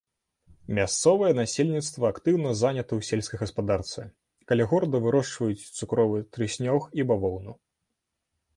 [0.77, 4.01] Мясцовае насельніцтва актыўна занята ў сельскай гаспадарцы,
[4.51, 7.53] каля горада вырошчваюць цукровы трыснёг і бавоўну.